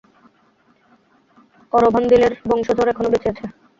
অরভান্দিলের 1.73 2.33
বংশধর 2.45 2.87
এখনও 2.91 3.11
বেঁচে 3.13 3.27
আছে। 3.31 3.45